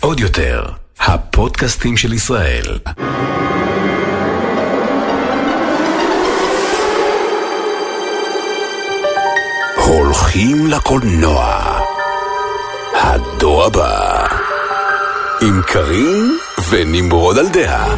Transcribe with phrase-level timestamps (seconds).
[0.00, 0.64] עוד יותר,
[1.00, 2.78] הפודקאסטים של ישראל.
[9.76, 11.80] הולכים לקולנוע.
[12.94, 14.26] הדור הבא.
[15.40, 16.38] עם קארין
[16.70, 17.94] ונמרוד על דעה.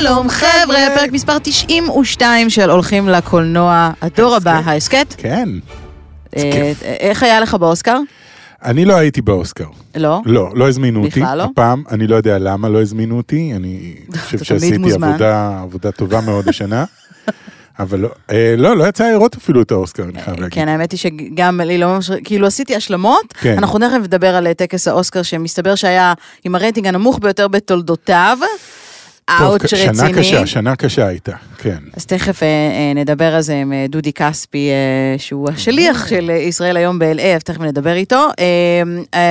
[0.00, 5.14] שלום חבר'ה, פרק מספר 92 של הולכים לקולנוע, הדור הבא, ההסכת.
[5.16, 5.48] כן.
[6.36, 6.72] אה.
[6.82, 7.98] איך היה לך באוסקר?
[8.64, 9.66] אני לא הייתי באוסקר.
[9.96, 10.20] לא?
[10.26, 11.20] לא, לא הזמינו אותי.
[11.20, 11.42] בכלל לא?
[11.42, 14.92] הפעם, אני לא יודע למה לא הזמינו אותי, אני חושב שעשיתי.
[14.92, 16.84] עבודה, עבודה טובה מאוד השנה.
[17.78, 20.54] אבל לא, אה, לא, לא יצא לראות אפילו את האוסקר, אני חייב להגיד.
[20.54, 23.58] כן, האמת היא שגם לי לא ממש, כאילו עשיתי השלמות, כן.
[23.58, 28.38] אנחנו תכף נדבר על אה, טקס האוסקר שמסתבר שהיה עם הרייטינג הנמוך ביותר בתולדותיו.
[29.30, 30.12] אאוץ' שנה רציני.
[30.12, 31.78] קשה, שנה קשה הייתה, כן.
[31.96, 34.70] אז תכף אה, אה, נדבר על זה עם אה, דודי כספי,
[35.18, 38.26] שהוא השליח של ישראל היום ב-LA, אז תכף נדבר איתו.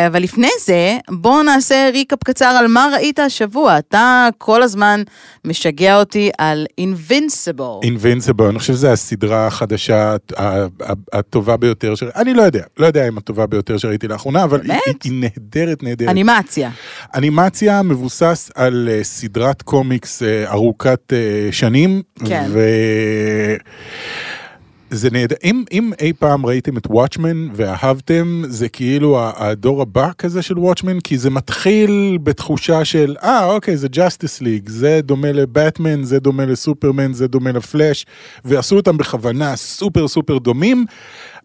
[0.08, 3.78] אבל לפני זה, בואו נעשה ריקאפ קצר על מה ראית השבוע.
[3.78, 5.02] אתה כל הזמן
[5.46, 7.86] משגע אותי על Invincible.
[7.86, 10.16] Invincible, אני חושב שזו הסדרה החדשה
[11.14, 12.04] הטובה ביותר, ש...
[12.04, 14.62] אני לא יודע, לא יודע אם הטובה ביותר שראיתי לאחרונה, אבל
[15.04, 16.10] היא, נהדרת, נהדרת.
[16.10, 16.70] אנימציה.
[17.16, 22.02] אנימציה מבוסס על סדרת קומיקס אה, ארוכת אה, שנים.
[22.26, 22.46] כן.
[22.50, 22.60] ו...
[24.90, 30.42] זה נהדר, אם, אם אי פעם ראיתם את Watchmen ואהבתם, זה כאילו הדור הבא כזה
[30.42, 36.04] של Watchmen, כי זה מתחיל בתחושה של, אה, אוקיי, זה Justice League, זה דומה לבטמן,
[36.04, 38.06] זה דומה לסופרמן, זה דומה לפלאש,
[38.46, 40.86] ועשו אותם בכוונה סופר סופר דומים.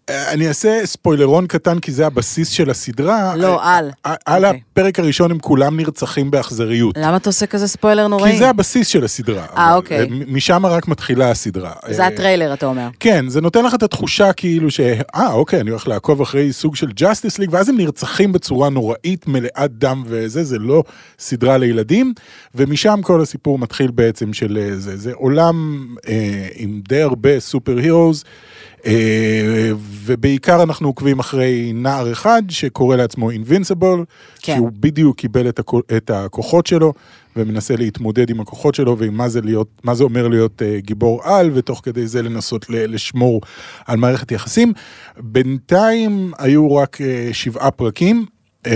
[0.08, 3.36] אה, אני אעשה ספוילרון קטן, כי זה הבסיס של הסדרה.
[3.36, 3.90] לא, אה, על.
[4.06, 4.60] אה, על אוקיי.
[4.72, 6.94] הפרק הראשון הם כולם נרצחים באכזריות.
[6.98, 8.32] למה אתה עושה כזה ספוילר נוראי?
[8.32, 9.46] כי זה הבסיס של הסדרה.
[9.52, 10.06] אבל, אוקיי.
[10.10, 11.72] מ- משם רק מתחילה הסדרה.
[11.90, 12.88] זה אה, הטריילר, אתה אומר.
[13.00, 14.80] כן, זה נותן לך את התחושה כאילו ש...
[15.14, 19.26] אה, אוקיי, אני הולך לעקוב אחרי סוג של ג'אסטיס ליג, ואז הם נרצחים בצורה נוראית,
[19.28, 20.82] מלאת דם וזה, זה לא
[21.18, 22.14] סדרה לילדים,
[22.54, 24.96] ומשם כל הסיפור מתחיל בעצם של אה, זה.
[24.96, 28.28] זה עולם אה, עם די הרבה סופר הירוז, אה,
[30.04, 34.04] ובעיקר אנחנו עוקבים אחרי נער אחד שקורא לעצמו אינבינסיבול,
[34.42, 34.56] כן.
[34.56, 36.92] שהוא בדיוק קיבל את, הכו- את הכוחות שלו,
[37.36, 41.20] ומנסה להתמודד עם הכוחות שלו ועם מה זה, להיות, מה זה אומר להיות uh, גיבור
[41.24, 43.40] על, ותוך כדי זה לנסות ל- לשמור
[43.86, 44.72] על מערכת יחסים.
[45.18, 48.26] בינתיים היו רק uh, שבעה פרקים.
[48.66, 48.70] Uh,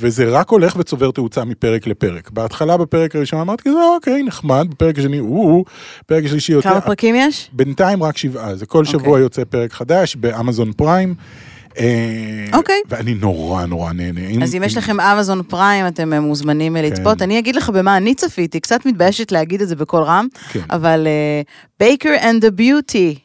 [0.00, 2.30] וזה רק הולך וצובר תאוצה מפרק לפרק.
[2.30, 5.64] בהתחלה בפרק הראשון אמרתי כזה אוקיי נחמד, בפרק השני או,
[6.06, 6.70] פרק השלישי יותר.
[6.70, 7.50] כמה פרקים יש?
[7.52, 9.22] בינתיים רק שבעה, זה כל שבוע אוקיי.
[9.22, 11.14] יוצא פרק חדש באמזון פריים.
[11.78, 11.84] אה,
[12.52, 12.80] אוקיי.
[12.88, 14.44] ואני נורא נורא נהנה.
[14.44, 17.18] אז אם יש לכם Amazon Prime, אתם אה, מוזמנים אה, לצפות.
[17.18, 17.24] כן.
[17.24, 20.60] אני אגיד לך במה אני צפיתי, קצת מתביישת להגיד את זה בקול רם, כן.
[20.70, 21.06] אבל
[21.80, 23.18] Baker and the Beauty,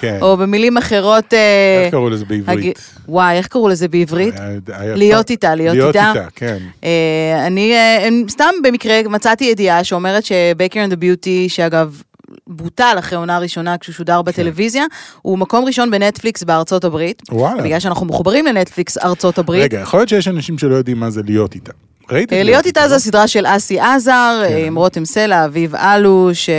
[0.00, 0.18] כן.
[0.22, 1.34] או במילים אחרות...
[1.34, 2.78] אה, איך קראו לזה בעברית?
[2.78, 4.34] הג- וואי, איך קראו לזה בעברית?
[4.40, 4.48] היה-
[4.80, 5.32] היה להיות יפה.
[5.32, 6.08] איתה, להיות להיות איתה.
[6.10, 6.58] איתה, כן.
[6.84, 12.02] אה, אני אה, סתם במקרה מצאתי ידיעה שאומרת ש Baker and the Beauty, שאגב...
[12.46, 14.84] בוטל אחרי עונה ראשונה כשהוא שודר בטלוויזיה,
[15.22, 17.22] הוא מקום ראשון בנטפליקס בארצות הברית.
[17.32, 17.62] וואלה.
[17.62, 19.62] בגלל שאנחנו מחוברים לנטפליקס ארצות הברית.
[19.62, 21.72] רגע, יכול להיות שיש אנשים שלא יודעים מה זה להיות איתה.
[22.10, 22.28] ראית?
[22.28, 22.88] את אה, להיות איתה לא?
[22.88, 24.56] זו הסדרה של אסי עזר, כן.
[24.66, 26.54] עם רותם סלע, אביב אלוש, אה,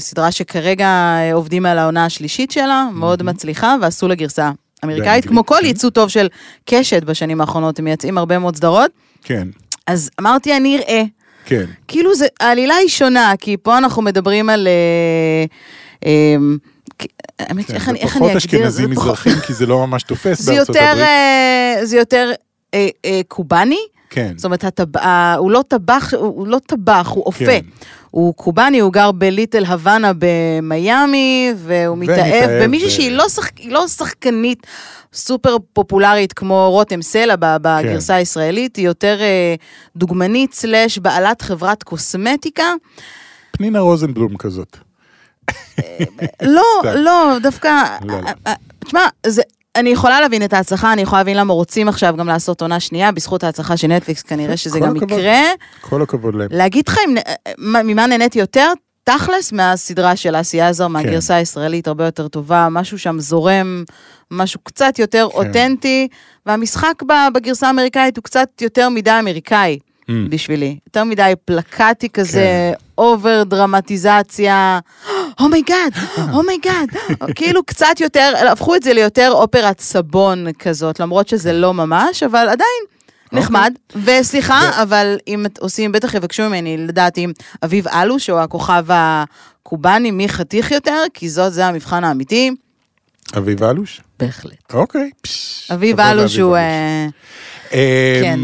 [0.00, 4.50] סדרה שכרגע אה, עובדים על העונה השלישית שלה, מאוד מצליחה, ועשו לה גרסה
[4.84, 5.66] אמריקאית, כמו כל כן.
[5.66, 6.28] ייצוא טוב של
[6.64, 8.90] קשת בשנים האחרונות, הם מייצאים הרבה מאוד סדרות.
[9.24, 9.48] כן,
[9.86, 11.02] אז אמרתי, אני אראה.
[11.44, 11.64] כן.
[11.88, 14.68] כאילו, זה, העלילה היא שונה, כי פה אנחנו מדברים על...
[14.68, 15.44] אה,
[16.06, 16.36] אה,
[16.98, 17.06] כ-
[17.38, 18.36] האמת, כן, איך אני אגדיר?
[18.36, 21.02] אשכנזים זה פחות- מזרחים, כי זה לא ממש תופס בארצות הברית.
[21.04, 22.32] אה, זה יותר
[23.28, 23.78] קובאני.
[24.10, 24.96] כן, זאת אומרת, הטב...
[24.96, 27.44] ה- הוא לא טבח, הוא לא טבח, הוא אופה.
[27.46, 27.60] כן.
[28.10, 33.48] הוא קובאני, הוא גר בליטל הוואנה במיאמי, והוא מתאהב במישהי ב- שהיא לא, שח...
[33.56, 34.66] היא לא שחקנית
[35.12, 39.54] סופר פופולרית כמו רותם סלע ב- בגרסה הישראלית, היא יותר אה,
[39.96, 42.64] דוגמנית סלאש בעלת חברת קוסמטיקה.
[43.50, 44.76] פנינה רוזנבלום כזאת.
[46.42, 46.88] לא, סתם.
[46.94, 47.82] לא, דווקא...
[48.04, 48.26] לא, לא.
[48.26, 48.52] אה, אה,
[48.84, 49.42] תשמע, זה...
[49.76, 53.12] אני יכולה להבין את ההצלחה, אני יכולה להבין למה רוצים עכשיו גם לעשות עונה שנייה,
[53.12, 55.10] בזכות ההצלחה של נטפליקס, כנראה שזה גם הכבוד.
[55.18, 55.40] יקרה.
[55.80, 56.48] כל הכבוד להם.
[56.52, 57.14] להגיד לך אם,
[57.58, 58.72] מה- ממה נהניתי יותר?
[59.04, 63.84] תכלס מהסדרה של אסי עזר, מהגרסה הישראלית, הרבה יותר טובה, משהו שם זורם,
[64.30, 65.38] משהו קצת יותר כן.
[65.38, 66.08] אותנטי,
[66.46, 67.02] והמשחק
[67.34, 70.08] בגרסה האמריקאית הוא קצת יותר מדי אמריקאי Mm.
[70.30, 70.76] בשבילי.
[70.86, 74.78] יותר מדי פלקטי כזה, over דרמטיזציה,
[75.40, 75.92] אומייגאד,
[76.32, 76.88] אומייגאד,
[77.36, 82.48] כאילו קצת יותר, הפכו את זה ליותר אופרת סבון כזאת, למרות שזה לא ממש, אבל
[82.48, 82.82] עדיין,
[83.32, 83.72] נחמד.
[84.04, 87.32] וסליחה, ו- אבל אם את- עושים, בטח יבקשו ממני לדעת אם
[87.64, 92.50] אביב אלוש או הכוכב הקובאני, מי חתיך יותר, כי זאת, זה המבחן האמיתי.
[93.36, 94.00] אביב אלוש?
[94.18, 94.74] בהחלט.
[94.74, 95.10] אוקיי.
[95.22, 96.56] פש, אביב אלוש הוא...
[97.72, 98.40] אה, אמ, כן.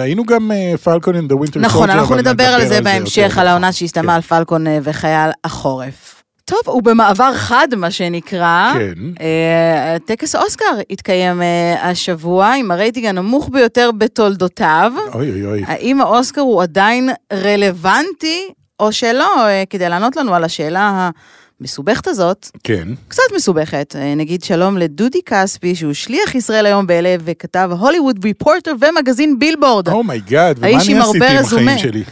[0.00, 0.50] ראינו גם
[0.82, 4.66] Falcon and the Winter נכון, אנחנו נדבר על זה בהמשך, על העונה שהסתיימה על פלקון
[4.66, 6.20] אה, וחייל החורף.
[6.50, 8.72] טוב, הוא במעבר חד, מה שנקרא.
[8.74, 8.92] כן.
[9.20, 14.92] אה, טקס אוסקר התקיים אה, השבוע עם הרייטינג הנמוך ביותר בתולדותיו.
[15.14, 15.64] אוי אוי אוי.
[15.66, 18.48] האם האוסקר הוא עדיין רלוונטי
[18.80, 19.48] או שלא?
[19.48, 21.10] אה, כדי לענות לנו על השאלה
[21.60, 22.88] המסובכת הזאת, כן.
[23.08, 23.96] קצת מסובכת.
[23.96, 29.88] אה, נגיד שלום לדודי כספי, שהוא שליח ישראל היום ב-LA וכתב Hollywood Reporter ומגזין Billboard.
[29.88, 31.38] oh my god, ומה האיש אני עשיתי עם.
[31.38, 32.02] החיים שלי?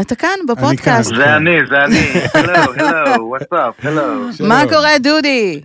[0.00, 1.14] אתה כאן בפודקאסט.
[1.14, 2.12] זה אני, זה אני.
[2.34, 4.28] הלו, הלו, what's up, הלו.
[4.48, 5.60] מה קורה, דודי?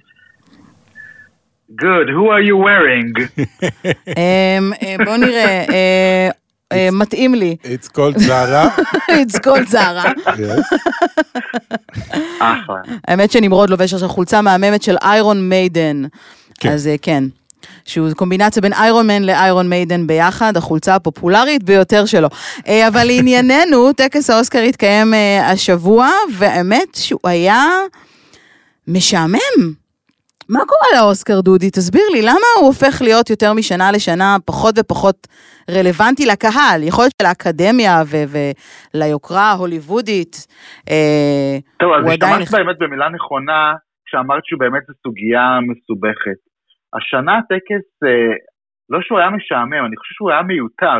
[1.72, 3.10] Good, who are you wearing?
[4.18, 6.30] אמ, אה, בוא נראה, אה, אה,
[6.92, 7.56] מתאים לי.
[7.64, 8.70] It's called Zara.
[9.24, 9.74] It's called.
[9.74, 10.76] Yes.
[12.40, 12.82] אחלה.
[13.08, 16.04] האמת שנמרוד לובש עכשיו חולצה מהממת של איירון מיידן.
[16.60, 16.72] כן.
[16.72, 17.24] אז אה, כן.
[17.86, 22.28] שהוא קומבינציה בין איירון מן לאיירון מיידן ביחד, החולצה הפופולרית ביותר שלו.
[22.68, 27.66] אה, אבל לענייננו, טקס האוסקר התקיים אה, השבוע, והאמת שהוא היה
[28.88, 29.83] משעמם.
[30.50, 31.70] מה קורה לאוסקר, דודי?
[31.70, 35.28] תסביר לי, למה הוא הופך להיות יותר משנה לשנה פחות ופחות
[35.72, 36.84] רלוונטי לקהל?
[36.84, 40.48] יכול להיות שלאקדמיה ו- וליוקרה ההוליוודית,
[40.90, 42.06] אה, טוב, אז.
[42.08, 43.74] השתמשת באמת במילה נכונה,
[44.06, 46.40] כשאמרת שהוא באמת זו סוגיה מסובכת.
[46.94, 48.36] השנה הטקס, אה,
[48.90, 51.00] לא שהוא היה משעמם, אני חושב שהוא היה מיותר.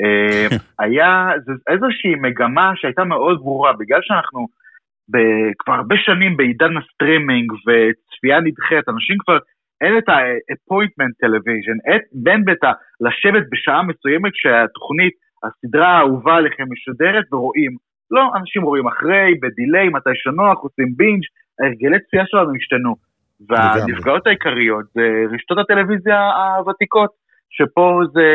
[0.00, 0.46] אה,
[0.84, 4.46] היה זו איזושהי מגמה שהייתה מאוד ברורה, בגלל שאנחנו
[5.58, 7.52] כבר הרבה שנים בעידן הסטרימינג
[8.20, 9.38] וצפייה נדחית, אנשים כבר,
[9.80, 12.62] אין את ה-appointment television, אין- בין בית
[13.00, 15.12] לשבת בשעה מסוימת שהתוכנית,
[15.44, 17.72] הסדרה האהובה עליכם משודרת ורואים.
[18.10, 21.22] לא, אנשים רואים אחרי, בדיליי, מתי שנוח, עושים בינג',
[21.60, 22.94] הרגלי צפייה שלנו השתנו.
[23.48, 27.10] והנפגעות העיקריות זה רשתות הטלוויזיה הוותיקות,
[27.50, 28.28] שפה זה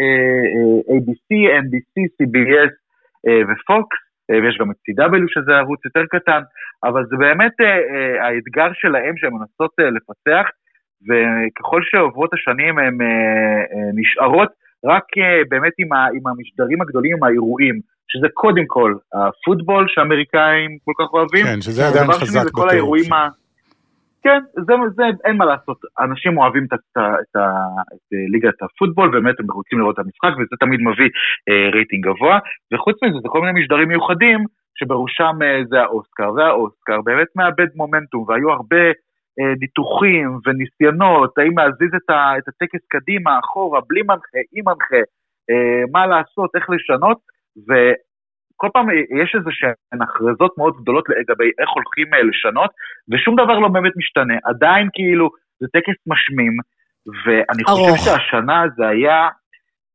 [0.00, 1.28] אה, אה, ABC,
[1.64, 2.72] NBC, CBS
[3.28, 6.42] אה, ופוקס, אה, ויש גם את CW שזה ערוץ יותר קטן,
[6.84, 10.46] אבל זה באמת אה, אה, האתגר שלהם שהן מנסות אה, לפצח,
[11.08, 13.06] וככל שעוברות השנים הן אה,
[13.72, 14.50] אה, נשארות
[14.84, 20.70] רק אה, באמת עם, ה, עם המשדרים הגדולים, עם האירועים, שזה קודם כל הפוטבול שהאמריקאים
[20.84, 23.12] כל כך אוהבים, כן, שזה עדיין חזק זה כל בטירוף האירועים שם.
[23.12, 23.28] ה...
[24.22, 29.10] כן, זה, זה, אין מה לעשות, אנשים אוהבים את, את, ה- את אה, ליגת הפוטבול,
[29.10, 31.10] באמת הם רוצים לראות את המשחק, וזה תמיד מביא
[31.48, 32.38] אה, רייטינג גבוה,
[32.72, 34.44] וחוץ מזה זה כל מיני משדרים מיוחדים,
[34.78, 38.84] שבראשם אה, זה האוסקר, והאוסקר באמת מאבד מומנטום, והיו הרבה
[39.38, 45.02] אה, ניתוחים וניסיונות, האם להזיז את, ה, את הטקס קדימה, אחורה, בלי מנחה, עם מנחה,
[45.50, 47.18] אה, מה לעשות, איך לשנות,
[47.68, 47.72] ו...
[48.62, 48.86] כל פעם
[49.22, 52.70] יש איזה שהן הכרזות מאוד גדולות לגבי איך הולכים אה, לשנות,
[53.10, 54.34] ושום דבר לא באמת משתנה.
[54.44, 55.30] עדיין כאילו
[55.60, 56.52] זה טקס משמים,
[57.24, 58.04] ואני חושב ארוך.
[58.04, 59.28] שהשנה זה היה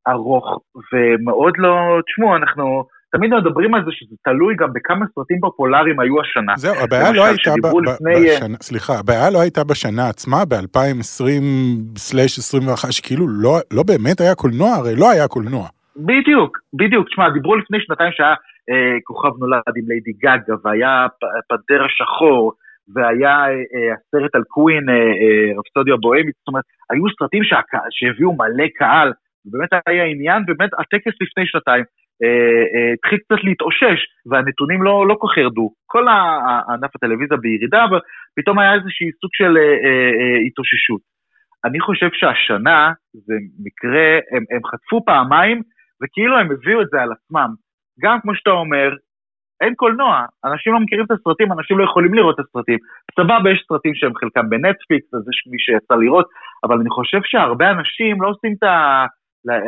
[0.07, 0.59] ארוך,
[0.93, 1.99] ומאוד לא...
[2.07, 2.85] תשמעו, אנחנו
[3.15, 6.53] תמיד מדברים על זה שזה תלוי גם בכמה סרטים פופולריים היו השנה.
[6.55, 10.37] זהו, הבעיה לא הייתה, ב- ב- לפני, אה, בשנה, סליחה, הבעיה לא הייתה בשנה עצמה,
[10.49, 15.67] ב-2020/21, שכאילו לא, לא באמת היה קולנוע, הרי לא היה קולנוע.
[15.95, 17.07] בדיוק, בדיוק.
[17.07, 18.35] תשמע, דיברו לפני שנתיים שהיה
[19.03, 21.07] כוכב נולד עם ליידי גגה, והיה
[21.49, 22.53] פנתר השחור,
[22.93, 27.43] והיה אה, אה, הסרט על קווין, אה, אה, רפסודיה בוהמית, זאת אומרת, היו סרטים
[27.89, 29.13] שהביאו מלא קהל,
[29.45, 31.83] ובאמת היה עניין, ובאמת הטקס לפני שנתיים
[32.23, 33.99] אה, אה, התחיל קצת להתאושש,
[34.29, 35.69] והנתונים לא, לא כל כך ירדו.
[35.85, 36.05] כל
[36.69, 37.99] ענף הטלוויזיה בירידה, אבל
[38.35, 41.01] פתאום היה איזשהי סוג של אה, אה, אה, התאוששות.
[41.65, 43.35] אני חושב שהשנה זה
[43.65, 45.61] מקרה, הם, הם חטפו פעמיים,
[46.01, 47.49] וכאילו הם הביאו את זה על עצמם.
[47.99, 48.89] גם כמו שאתה אומר,
[49.61, 52.77] אין קולנוע, אנשים לא מכירים את הסרטים, אנשים לא יכולים לראות את הסרטים.
[53.19, 56.27] סבבה, יש סרטים שהם חלקם בנטפליקס, אז יש מי שיצא לראות,
[56.63, 59.05] אבל אני חושב שהרבה אנשים לא עושים את, ה,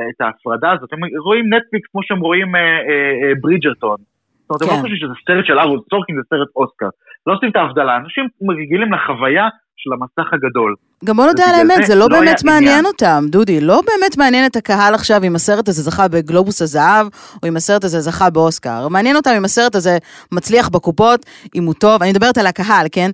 [0.09, 3.97] את ההפרדה הזאת, הם רואים נטפליקס כמו שהם רואים אה, אה, אה, ברידג'רטון.
[3.97, 4.75] זאת אומרת, הם כן.
[4.75, 6.89] לא חושבים שזה סרט של אהרון סורקין, זה סרט אוסקר.
[7.27, 10.75] לא עושים את ההבדלה, אנשים רגילים לחוויה של המסך הגדול.
[11.05, 12.85] גם בוא נודה על האמת, זה לא לא באמת מעניין עניין.
[12.85, 13.59] אותם, דודי.
[13.59, 17.07] לא באמת מעניין את הקהל עכשיו אם הסרט הזה זכה בגלובוס הזהב,
[17.43, 18.87] או אם הסרט הזה זכה באוסקר.
[18.87, 19.97] מעניין אותם אם הסרט הזה
[20.31, 22.01] מצליח בקופות, אם הוא טוב.
[22.01, 23.11] אני מדברת על הקהל, כן?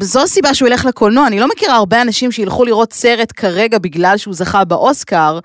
[0.00, 1.26] זו הסיבה שהוא ילך לקולנוע.
[1.26, 5.38] אני לא מכירה הרבה אנשים שילכו לראות סרט כרגע בגלל שהוא זכה באוסקר.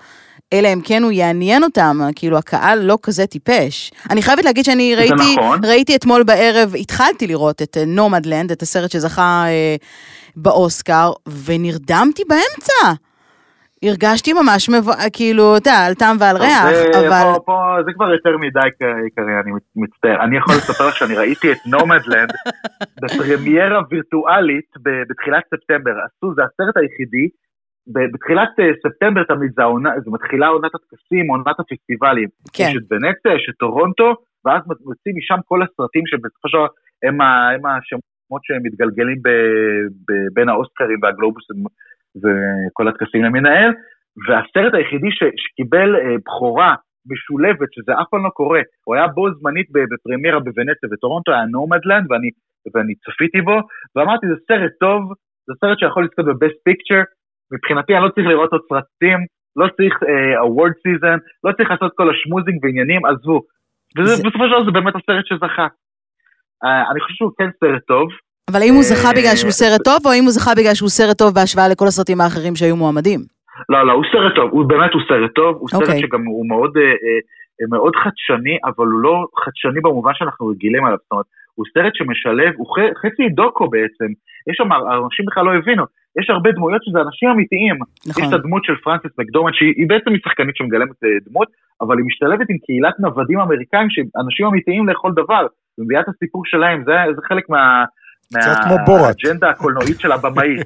[0.52, 3.90] אלא אם כן הוא יעניין אותם, כאילו הקהל לא כזה טיפש.
[4.10, 5.64] אני חייבת להגיד שאני ראיתי, נכון.
[5.64, 9.76] ראיתי אתמול בערב, התחלתי לראות את נומדלנד, את הסרט שזכה אה,
[10.36, 11.10] באוסקר,
[11.46, 13.02] ונרדמתי באמצע.
[13.82, 17.32] הרגשתי ממש, מבוא, כאילו, אתה יודע, על טעם ועל ריח, זה, אבל...
[17.34, 18.60] פה, פה, זה כבר יותר מדי
[19.04, 20.24] עיקרי, אני מצטער.
[20.24, 22.32] אני יכול לספר לך שאני ראיתי את נומדלנד
[23.02, 24.70] בפרמיירה וירטואלית
[25.08, 25.90] בתחילת ספטמבר.
[25.90, 27.28] עשו, זה הסרט היחידי.
[27.88, 32.28] בתחילת אה, ספטמבר תמיד זה, העונה, זה מתחילה עונת הטקסים, עונת הפסטיבלים.
[32.52, 32.64] כן.
[32.70, 34.14] יש את ונציה, יש את טורונטו,
[34.44, 36.66] ואז מוצאים משם כל הסרטים שבסופו של דבר
[37.04, 41.56] הם, הם השמות שמתגלגלים ב- ב- בין האוסקרים והגלובוסים
[42.20, 43.72] וכל הטקסים למיניהם.
[44.26, 46.74] והסרט היחידי ש, שקיבל אה, בכורה
[47.10, 51.44] משולבת, שזה אף פעם לא קורה, הוא היה בו זמנית ב- בפרמיירה בוונציה וטורונטו, היה
[51.44, 52.30] Nomadland, ואני,
[52.74, 53.56] ואני צפיתי בו,
[53.94, 55.00] ואמרתי, זה סרט טוב,
[55.46, 57.02] זה סרט שיכול לזכות ב best picture,
[57.52, 59.18] מבחינתי אני לא צריך לראות עוד סרטים,
[59.56, 59.94] לא צריך
[60.44, 63.42] award uh, season, לא צריך לעשות כל ה schmoozing ועניינים, עזבו.
[63.98, 65.66] זה- ובסופו של דבר זה באמת הסרט שזכה.
[66.64, 68.08] Uh, אני חושב שהוא כן סרט טוב,
[68.50, 70.88] אבל האם הוא זכה אה, בגלל שהוא סרט טוב, או האם הוא זכה בגלל שהוא
[70.88, 73.20] סרט טוב בהשוואה לכל הסרטים האחרים שהיו מועמדים?
[73.68, 76.00] לא, לא, הוא סרט טוב, הוא באמת הוא סרט טוב, הוא סרט אוקיי.
[76.00, 77.20] שגם הוא מאוד, אה, אה,
[77.58, 81.26] אה, מאוד חדשני, אבל הוא לא חדשני במובן שאנחנו רגילים עליו, זאת אומרת,
[81.56, 84.08] הוא סרט שמשלב, הוא ח- חצי דוקו בעצם,
[84.50, 84.68] יש שם,
[85.06, 85.84] אנשים בכלל לא הבינו,
[86.20, 87.76] יש הרבה דמויות שזה אנשים אמיתיים,
[88.08, 88.22] נכון.
[88.22, 91.48] יש את הדמות של פרנסיס מקדורמן, שהיא היא בעצם היא שחקנית שמגלמת אה, דמות,
[91.80, 95.42] אבל היא משתלבת עם קהילת נוודים אמריקאים שהם אנשים אמיתיים לכל דבר,
[95.78, 97.84] ומביאה את הסיפור שלהם, זה, זה חלק מה...
[98.34, 99.02] קצת כמו בורת.
[99.24, 100.56] מהאג'נדה הקולנועית של הבמאי.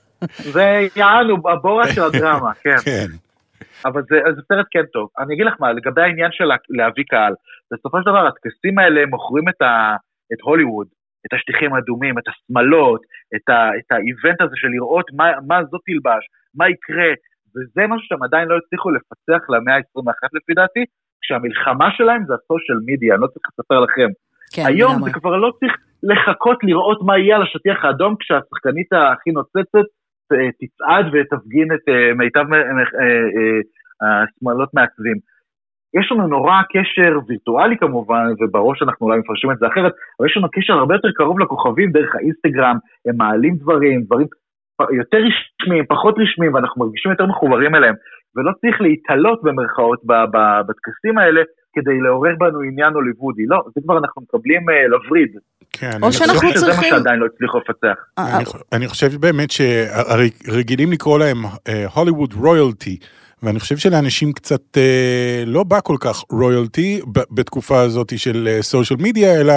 [0.54, 0.66] זה
[0.96, 2.76] יענו, הבורת של הדרמה, כן.
[2.84, 3.06] כן.
[3.84, 5.08] אבל זה, זה סרט כן טוב.
[5.18, 7.32] אני אגיד לך מה, לגבי העניין של לה- להביא קהל,
[7.72, 9.96] בסופו של דבר הטקסים האלה מוכרים את, ה,
[10.32, 10.86] את הוליווד,
[11.26, 13.02] את השטיחים האדומים, את השמלות,
[13.36, 16.24] את, ה, את האיבנט הזה של לראות מה, מה זאת תלבש,
[16.58, 17.10] מה יקרה,
[17.52, 20.84] וזה משהו שהם עדיין לא הצליחו לפצח למאה ה-21 לפי דעתי,
[21.22, 24.10] כשהמלחמה שלהם זה הסושיאל מדיה, אני לא צריך לספר לכם.
[24.54, 25.10] כן, היום לגמרי.
[25.10, 29.88] זה כבר לא צריך לחכות לראות מה יהיה על השטיח האדום כשהשחקנית הכי נוצצת
[30.32, 32.66] אה, תצעד ותפגין את אה, מיטב אה,
[34.02, 35.16] השמאלות מעצבים.
[35.98, 40.36] יש לנו נורא קשר וירטואלי כמובן, ובראש אנחנו אולי מפרשים את זה אחרת, אבל יש
[40.36, 44.26] לנו קשר הרבה יותר קרוב לכוכבים דרך האינסטגרם, הם מעלים דברים, דברים
[45.00, 47.94] יותר רשמיים, פחות רשמיים, ואנחנו מרגישים יותר מחוברים אליהם,
[48.36, 50.00] ולא צריך להתעלות במרכאות
[50.68, 51.40] בטקסים האלה
[51.72, 55.32] כדי לעורר בנו עניין הוליוודי, לא, זה כבר אנחנו מקבלים אה, לווריד.
[55.72, 57.96] כן, או אני שאנחנו חושב שזה צריכים- מה שעדיין לא הצליחו לפצח.
[58.18, 58.38] אה,
[58.72, 61.36] אני חושב באמת שרגילים לקרוא להם
[61.94, 62.96] הוליווד רויאלטי,
[63.42, 69.40] ואני חושב שלאנשים קצת אה, לא בא כל כך רויאלטי בתקופה הזאת של סושיאל מדיה,
[69.40, 69.52] אלא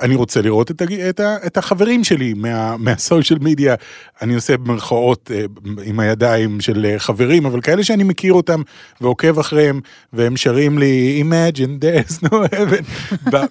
[0.00, 3.74] אני רוצה לראות את, את, את החברים שלי מה- מהסושיאל מדיה.
[4.22, 5.44] אני עושה במרכאות אה,
[5.84, 8.62] עם הידיים של אה, חברים, אבל כאלה שאני מכיר אותם
[9.00, 9.80] ועוקב אחריהם,
[10.12, 12.84] והם שרים לי Imagine there's no heaven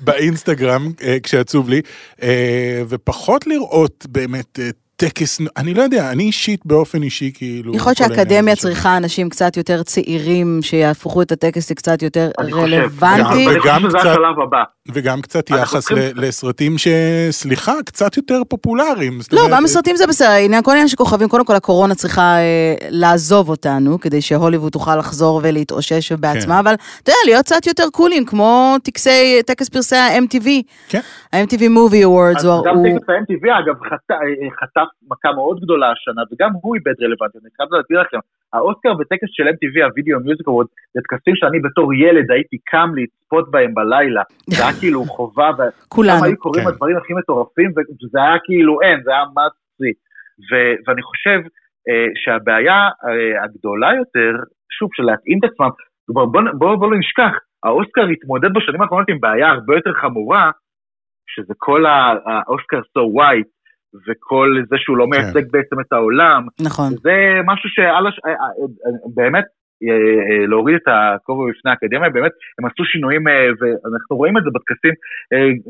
[0.02, 1.82] באינסטגרם אה, כשעצוב לי,
[2.24, 7.76] אה, ופחות לראות באמת אה, טקס, אני לא יודע, אני אישית באופן אישי כאילו...
[7.76, 12.64] יכול להיות שהאקדמיה צריכה אנשים קצת יותר צעירים, שיהפכו את הטקס לקצת יותר אני חושב,
[12.64, 13.48] רלוונטי.
[13.50, 14.64] וגם חושב שזה קצת- השלב הבא.
[14.94, 19.20] וגם קצת יחס לסרטים שסליחה, קצת יותר פופולריים.
[19.32, 22.22] לא, אומרת, גם בסרטים זה בסדר, העניין, כל העניין של כוכבים, קודם כל הקורונה צריכה
[22.38, 26.60] אה, לעזוב אותנו, כדי שהוליווד תוכל לחזור ולהתאושש בעצמה, כן.
[26.60, 30.48] אבל אתה יודע, להיות קצת יותר קולים, כמו טקסי, טקס פרסי ה-MTV.
[30.90, 31.00] כן.
[31.34, 32.66] ה-MTV Movie Awards אז הוא...
[32.66, 34.50] גם טקס ה-MTV אגב חט- אה,
[34.86, 38.18] חטף מכה מאוד גדולה השנה, וגם הוא איבד רלוונטיות, אני חייב להסביר לכם,
[38.54, 43.52] האוסקר וטקס של MTV, הווידאו מיוזיק אורד, זה טקסים שאני בתור ילד הייתי קם לצפות
[43.52, 44.24] בהם בלילה,
[44.56, 45.50] זה היה כאילו חובה.
[45.58, 46.70] ושם היו קוראים כן.
[46.70, 49.94] הדברים הכי מטורפים, וזה היה כאילו אין, זה היה מסי.
[50.88, 51.40] ואני חושב
[51.90, 54.32] אה, שהבעיה אה, הגדולה יותר,
[54.78, 55.70] שוב, של להתאים את עצמם,
[56.10, 60.52] בואו בוא, בוא, בוא לא נשכח, האוסקר התמודד בשנים האחרונות עם בעיה הרבה יותר חמורה,
[61.28, 63.55] שזה כל האוסקר so white,
[64.08, 65.10] וכל זה שהוא לא כן.
[65.10, 66.90] מייצג בעצם את העולם, נכון.
[67.04, 68.20] זה משהו שעל הש...
[68.26, 69.46] אה, אה, אה, באמת,
[70.48, 73.24] להוריד את הכובע בפני האקדמיה, באמת, הם עשו שינויים,
[73.60, 74.94] ואנחנו רואים את זה בטקסים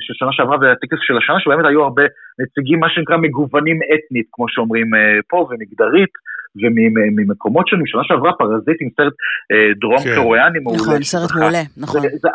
[0.05, 2.03] של שנה שעברה והטקס של השנה, שבאמת היו הרבה
[2.41, 4.87] נציגים, מה שנקרא, מגוונים אתנית, כמו שאומרים
[5.29, 6.13] פה, ומגדרית,
[6.61, 7.87] וממקומות שונים.
[7.87, 9.13] שנה שעברה Parasite עם סרט
[9.51, 10.15] אה, דרום כן.
[10.15, 10.81] קוריאני מעולה.
[10.81, 11.31] נכון, סרט.
[11.39, 12.01] מעולה, נכון.
[12.01, 12.29] זה, זה,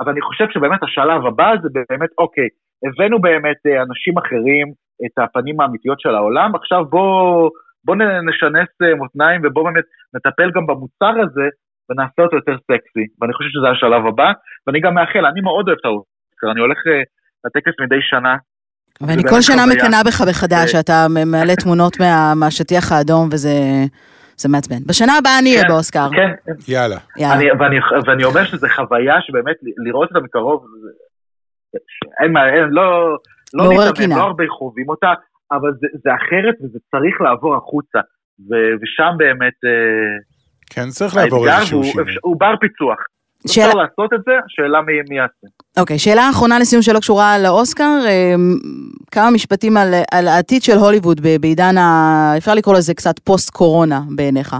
[0.00, 2.48] אבל אני חושב שבאמת השלב הבא זה באמת, אוקיי,
[2.86, 4.66] הבאנו באמת אנשים אחרים
[5.06, 7.48] את הפנים האמיתיות של העולם, עכשיו בואו
[7.84, 7.96] בוא
[8.30, 9.84] נשנס אה, מותניים ובואו באמת
[10.14, 11.46] נטפל גם במוצר הזה
[11.90, 13.04] ונעשה אותו יותר סקסי.
[13.20, 14.32] ואני חושב שזה השלב הבא,
[14.66, 17.02] ואני גם מאחל, אני מאוד אוהב את האוסקר, אני הולך אה,
[17.44, 18.36] לטקס מדי שנה.
[19.00, 19.62] ואני כל שנה.
[19.72, 23.54] מקנאה בך מחדש, אה, שאתה מעלה תמונות מה- מהשטיח האדום, וזה
[24.36, 24.80] זה מעצבן.
[24.88, 26.08] בשנה הבאה אני אהיה כן, באוסקר.
[26.16, 26.30] כן,
[26.68, 26.96] יאללה.
[27.18, 27.34] יאללה.
[27.34, 31.78] אני, ואני, ואני אומר שזו חוויה שבאמת לראות אותה מקרוב, זה-
[32.22, 33.16] אין מה, אין, לא,
[33.54, 34.18] לא מעורר קנאה.
[34.18, 35.12] לא הרבה חווים אותה,
[35.52, 37.98] אבל זה, זה אחרת וזה צריך לעבור החוצה,
[38.50, 38.50] ו,
[38.82, 39.70] ושם באמת, אה,
[40.70, 42.14] כן, צריך לעבור איזשהו הוא- שינוי.
[42.22, 42.98] הוא בר פיצוח.
[43.48, 45.46] שאלה- אפשר לעשות את זה, שאלה מי מי יעשה.
[45.80, 48.34] אוקיי, שאלה אחרונה לסיום שלא קשורה לאוסקר, אה,
[49.10, 51.84] כמה משפטים על, על העתיד של הוליווד בעידן ה...
[52.38, 54.56] אפשר לקרוא לזה קצת פוסט-קורונה בעיניך.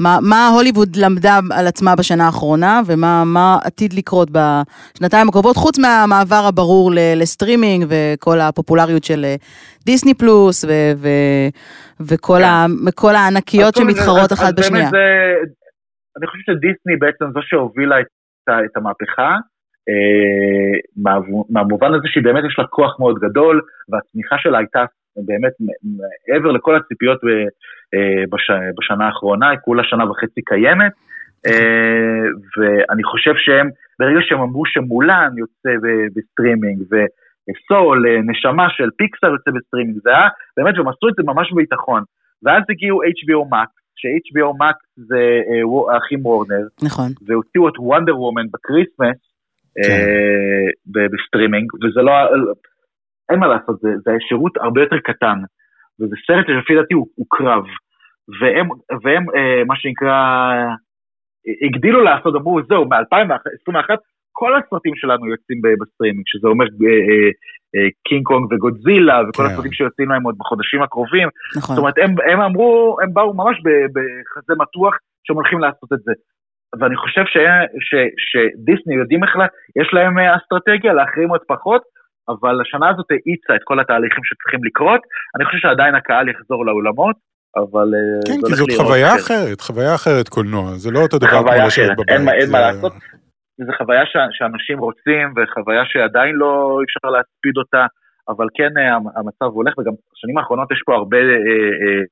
[0.00, 5.78] מה, מה הוליווד למדה על עצמה בשנה האחרונה, ומה מה עתיד לקרות בשנתיים הקרובות, חוץ
[5.78, 9.34] מהמעבר הברור ל- לסטרימינג וכל הפופולריות של אה,
[9.84, 11.08] Disney Plus ו, ו,
[12.00, 13.14] וכל, כן.
[13.14, 14.90] ה, הענקיות שמתחרות אז- אחת בשנייה.
[14.90, 15.50] זה-
[16.18, 18.06] אני חושב שדיסני בעצם זו שהובילה את
[18.48, 19.30] את המהפכה,
[19.88, 21.18] אה, מה-
[21.50, 24.84] מהמובן הזה שהיא באמת יש לה כוח מאוד גדול, והצמיחה שלה הייתה
[25.26, 25.52] באמת
[26.28, 27.48] מעבר לכל הציפיות ב-
[27.94, 30.92] אה, בש- בשנה האחרונה, היא כולה שנה וחצי קיימת,
[31.46, 32.24] אה,
[32.56, 35.70] ואני חושב שהם, ברגע שהם אמרו שמולן יוצא
[36.16, 41.14] בסטרימינג, ו Soul, אה, נשמה של פיקסאר יוצא בסטרימינג, זה היה באמת, והם עשו את
[41.16, 42.02] זה ממש בביטחון.
[42.42, 45.16] ואז הגיעו HBO Max, ש-HBO Max זה
[45.48, 47.08] אה, האחים וורנר, נכון.
[47.26, 49.18] והוציאו את Wonder Woman ב Christmas
[49.82, 49.90] כן.
[49.90, 52.12] אה, בסטרימינג, וזה לא,
[53.30, 55.38] אין מה לעשות, זה, זה שירות הרבה יותר קטן,
[56.00, 57.64] וזה סרט שלפי דעתי הוא, הוא crap,
[58.40, 58.68] והם,
[59.02, 60.18] והם אה, מה שנקרא,
[61.66, 63.96] הגדילו לעשות, אמרו זהו, מ-2021
[64.40, 67.30] כל הסרטים שלנו יוצאים בסטרימינג, שזה אומר אה, אה,
[67.74, 69.48] אה, קינג קונג וגודזילה, וכל כן.
[69.48, 71.76] הסרטים שיוצאים להם עוד בחודשים הקרובים, נכון.
[71.76, 73.56] זאת אומרת, הם, הם אמרו, הם באו ממש
[73.94, 74.94] בחזה מתוח
[75.24, 76.12] שהם הולכים לעשות את זה.
[76.78, 77.36] ואני חושב ש,
[77.86, 77.90] ש,
[78.28, 79.32] שדיסני יודעים איך,
[79.80, 81.82] יש להם אסטרטגיה, לאחרים עוד פחות,
[82.28, 85.00] אבל השנה הזאת האיצה את כל התהליכים שצריכים לקרות.
[85.36, 87.16] אני חושב שעדיין הקהל יחזור לאולמות,
[87.56, 87.88] אבל...
[87.94, 89.20] אה, כן, כי זאת חוויה אחרת.
[89.24, 92.08] אחרת, חוויה אחרת קולנוע, זה לא אותו דבר כמו לשבת בבית.
[92.08, 92.92] אין אין מה לעשות.
[93.66, 96.52] זו חוויה ש, שאנשים רוצים, וחוויה שעדיין לא
[96.84, 97.86] אפשר להספיד אותה,
[98.28, 101.22] אבל כן אה, המ- המצב הולך, וגם בשנים האחרונות יש פה הרבה, אה,
[101.82, 102.02] אה,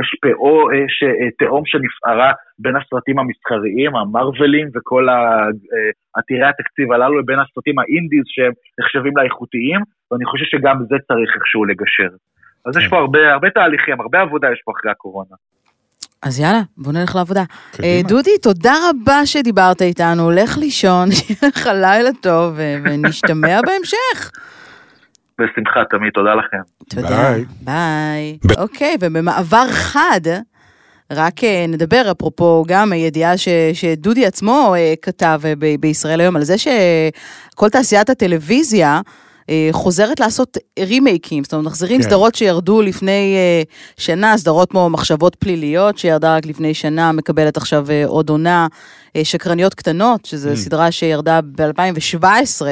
[0.00, 0.56] יש פאו,
[0.88, 7.38] ש, אה, תהום שנפערה בין הסרטים המסחריים, המרווילים וכל ה- אה, עתירי התקציב הללו, לבין
[7.38, 9.80] הסרטים האינדיז שהם נחשבים לאיכותיים,
[10.10, 12.10] ואני חושב שגם זה צריך איכשהו לגשר.
[12.66, 12.90] אז יש כן.
[12.90, 15.36] פה הרבה, הרבה תהליכים, הרבה עבודה יש פה אחרי הקורונה.
[16.22, 17.44] אז יאללה, בוא נלך לעבודה.
[17.72, 17.88] קדימה.
[17.88, 24.30] אה, דודי, תודה רבה שדיברת איתנו, לך לישון, שיהיה לך לילה טוב, ונשתמע בהמשך.
[25.38, 26.56] בשמחה, תמיד, תודה לכם.
[26.90, 27.34] תודה.
[27.60, 28.38] ביי.
[28.58, 30.20] אוקיי, ובמעבר חד,
[31.12, 36.36] רק אה, נדבר, אפרופו גם ידיעה ש, שדודי עצמו אה, כתב אה, ב- בישראל היום,
[36.36, 39.00] על זה שכל תעשיית הטלוויזיה
[39.72, 42.08] חוזרת לעשות רימייקים, זאת אומרת, מחזירים כן.
[42.08, 43.36] סדרות שירדו לפני
[43.96, 48.66] שנה, סדרות כמו מחשבות פליליות, שירדה רק לפני שנה, מקבלת עכשיו עוד עונה,
[49.22, 50.56] שקרניות קטנות, שזו Mm.
[50.56, 52.62] סדרה שירדה ב-2017.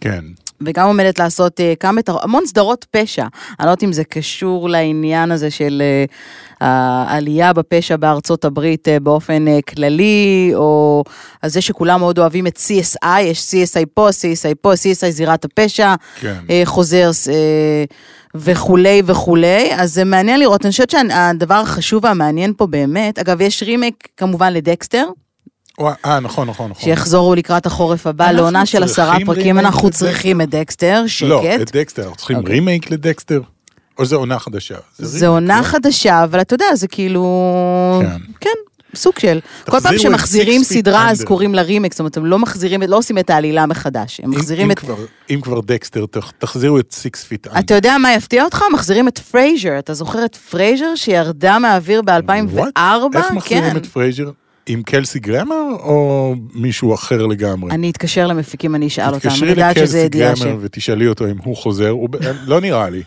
[0.00, 0.24] כן.
[0.64, 3.22] וגם עומדת לעשות אה, כמה, המון סדרות פשע.
[3.22, 6.04] אני לא יודעת אם זה קשור לעניין הזה של אה,
[6.60, 11.04] העלייה בפשע בארצות הברית אה, באופן אה, כללי, או
[11.46, 16.36] זה שכולם מאוד אוהבים את CSI, יש CSI פה, CSI פה, CSI זירת הפשע, כן.
[16.50, 17.84] אה, חוזר אה,
[18.34, 23.62] וכולי וכולי, אז זה מעניין לראות, אני חושבת שהדבר החשוב והמעניין פה באמת, אגב, יש
[23.62, 25.06] רימייק כמובן לדקסטר,
[26.04, 26.84] אה, נכון, נכון, נכון.
[26.84, 29.90] שיחזרו לקראת החורף הבא, לעונה של עשרה פרקים, אנחנו?
[29.90, 31.76] צריכים את דקסטר, לא, את שקט.
[31.76, 32.54] דקסטר, אנחנו צריכים אוקיי.
[32.54, 33.40] רימייק לדקסטר?
[33.98, 34.74] או שזה עונה חדשה?
[34.98, 35.62] זה רימייק, עונה לא?
[35.62, 38.02] חדשה, אבל אתה יודע, זה כאילו...
[38.02, 38.16] כן.
[38.40, 38.50] כן.
[38.94, 39.40] סוג של,
[39.70, 41.24] כל פעם שמחזירים סדרה אז.
[41.24, 44.70] קוראים לה רימייק, זאת אומרת, הם לא מחזירים, לא עושים את העלילה מחדש, הם מחזירים
[44.70, 44.80] את...
[45.30, 47.58] אם כבר דקסטר, תח- תחזירו את Six Feet Under.
[47.58, 48.62] אתה יודע מה יפתיע אותך?
[48.72, 52.80] מחזירים את פרייזר, אתה זוכר את פרייזר שירדה מהאוויר ב-2004?
[53.16, 53.76] איך מחזירים כן.
[53.76, 54.30] את פרייזר?
[54.66, 57.70] עם קלסי גרמר או מישהו אחר לגמרי?
[57.70, 60.42] אני אתקשר למפיקים, אני אשאל אותם, אני תתקשרי יודעת שזה לקלסי ידיעה ש...
[60.42, 63.02] גרמר ותשאלי אותו אם הוא חוזר, הוא ב- לא נראה לי.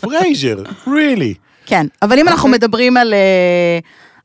[0.00, 1.34] פרייזר, really.
[1.66, 2.48] כן, אבל אם אנחנו.
[2.48, 3.78] מדברים על, אה,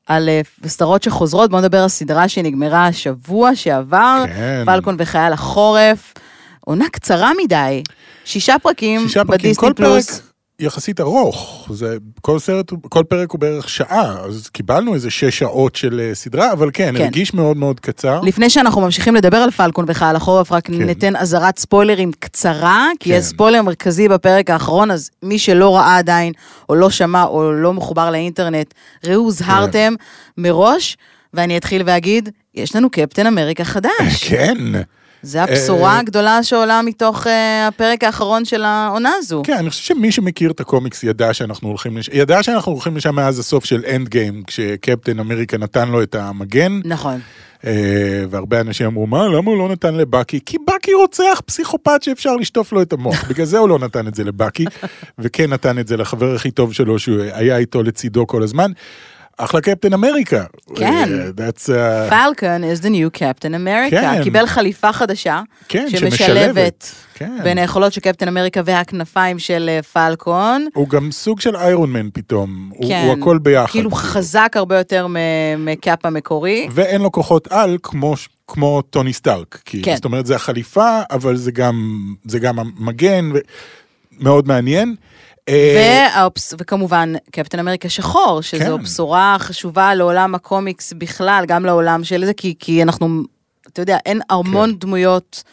[0.07, 4.63] על אה, סדרות שחוזרות, בואו נדבר על סדרה שנגמרה השבוע שעבר, כן.
[4.65, 6.13] פלקון וחייל החורף.
[6.59, 7.83] עונה קצרה מדי,
[8.25, 10.21] שישה פרקים שישה פרקים, בדיסני כל פרק פלוס.
[10.59, 15.75] יחסית ארוך, זה, כל סרט, כל פרק הוא בערך שעה, אז קיבלנו איזה שש שעות
[15.75, 17.03] של אה, סדרה, אבל כן, כן.
[17.03, 18.21] הרגיש מאוד מאוד קצר.
[18.21, 20.73] לפני שאנחנו ממשיכים לדבר על פלקון וחייל החורף, רק כן.
[20.73, 23.15] ניתן אזהרת ספוילרים קצרה, כי כן.
[23.15, 26.33] יש ספוילר מרכזי בפרק האחרון, אז מי שלא ראה עדיין,
[26.69, 28.73] או לא שמע, או לא מחובר לאינטרנט,
[29.05, 29.93] ראו, הוזהרתם
[30.37, 30.97] מראש,
[31.33, 34.23] ואני אתחיל ואגיד, יש לנו קפטן אמריקה חדש.
[34.29, 34.57] כן,
[35.27, 39.41] זה הבשורה אה, הגדולה שעולה מתוך אה, הפרק האחרון של העונה הזו.
[39.45, 43.15] כן, אני חושב שמי שמכיר את הקומיקס ידע שאנחנו הולכים לשם, ידע שאנחנו הולכים לשם
[43.15, 47.19] מאז הסוף של Endgame, כשקפטן אמריקה נתן לו את המגן, נכון.
[47.65, 50.39] אה, והרבה אנשים אמרו, מה, למה הוא לא נתן לבאקי?
[50.45, 54.15] כי באקי רוצח פסיכופת שאפשר לשטוף לו את המוח, בגלל זה הוא לא נתן את
[54.15, 54.65] זה לבאקי,
[55.19, 58.71] וכן נתן את זה לחבר הכי טוב שלו, שהוא היה איתו לצידו כל הזמן.
[59.37, 60.43] אחלה קפטן אמריקה.
[60.75, 60.93] כן.
[61.37, 64.23] אה, That's, uh, פלקון is the new Captain America, כן.
[64.23, 66.91] קיבל חליפה חדשה, כן, שמשלבת שמשלבת.
[67.13, 67.37] כן.
[67.43, 70.67] בין היכולות של קפטן אמריקה והכנפיים של אה, פלקון.
[70.73, 73.03] הוא גם סוג של איירון מן פתאום, הוא- כן.
[73.07, 73.71] הוא הכל ביחד.
[73.71, 75.07] כאילו חזק הרבה יותר
[75.57, 76.67] מקאפ המקורי.
[76.71, 78.13] ואין לו כוחות על כמו,
[78.47, 79.61] כמו טוני סטארק.
[79.65, 79.83] כאילו.
[79.85, 79.95] כן.
[79.95, 83.37] זאת אומרת, זה החליפה, אבל זה גם, זה גם המגן, ו...
[84.19, 84.95] מאוד מעניין.
[85.49, 88.83] אה, והאופס, וכמובן קפטן אמריקה שחור, שזו כן.
[88.83, 93.21] בשורה חשובה לעולם הקומיקס בכלל, גם לעולם של זה, כי, כי אנחנו,
[93.67, 94.77] אתה יודע, אין המון כן.
[94.77, 95.43] דמויות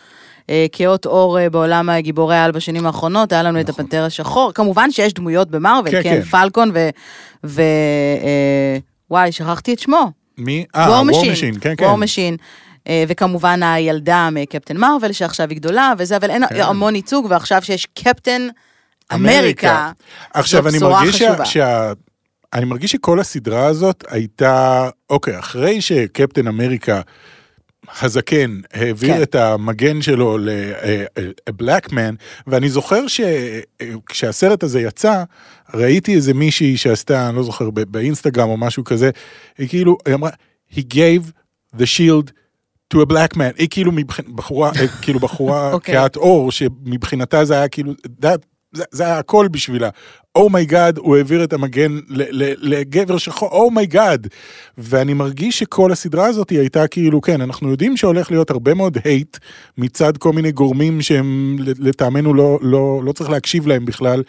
[0.51, 3.85] אה, כהות עור אה, בעולם הגיבורי העל בשנים האחרונות, היה לנו את נכון.
[3.85, 6.23] הפנתר השחור, כמובן שיש דמויות במארוול, כן, כן, כן.
[6.23, 6.89] פלקון ו...
[7.45, 7.63] ו
[8.23, 8.79] אה,
[9.11, 10.11] וואי, שכחתי את שמו.
[10.39, 10.65] מי?
[10.77, 11.85] אה, War Machine, כן, כן.
[11.85, 12.37] וור משין.
[13.09, 16.61] וכמובן הילדה מקפטן מארוול שעכשיו היא גדולה וזה, אבל אין כן.
[16.61, 18.49] המון ייצוג, ועכשיו שיש קפטן
[19.13, 19.91] אמריקה,
[20.35, 21.45] עכשיו, זו בשורה חשובה.
[21.45, 21.93] שה...
[22.53, 27.01] אני מרגיש שכל הסדרה הזאת הייתה, אוקיי, אחרי שקפטן אמריקה
[28.03, 29.23] הזקן העביר כן.
[29.23, 32.15] את המגן שלו ל-black man,
[32.47, 35.25] ואני זוכר שכשהסרט הזה יצא,
[35.75, 39.11] ראיתי איזה מישהי שעשתה, אני לא זוכר, באינסטגרם או משהו כזה,
[39.59, 40.31] היא כאילו, היא אמרה,
[40.73, 41.31] he gave
[41.77, 42.31] the shield
[42.95, 45.95] to a black man, היא כאילו מבח- בחורה, אה, כאילו בחורה אוקיי.
[45.95, 48.39] כהת אור, שמבחינתה זה היה כאילו, that,
[48.75, 49.91] זה, זה היה הכל בשבילה.
[50.37, 51.99] oh my God, הוא העביר את המגן
[52.59, 54.27] לגבר שחור, oh my God.
[54.79, 59.39] ואני מרגיש שכל הסדרה הזאת הייתה כאילו, כן, אנחנו יודעים שהולך להיות הרבה מאוד hate
[59.79, 64.23] מצד כל מיני גורמים שהם לטעמנו לא, לא, לא צריך להקשיב להם בכלל.